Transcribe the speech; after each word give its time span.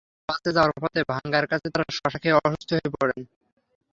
বাসে 0.29 0.49
যাওয়ার 0.55 0.73
পথে 0.75 1.01
ভাঙ্গার 1.11 1.45
কাছে 1.51 1.67
তাঁরা 1.73 1.87
শসা 1.91 2.19
খেয়ে 2.21 2.37
অসুস্থ 2.39 2.69
হয়ে 2.73 2.89
পড়েন। 2.95 3.21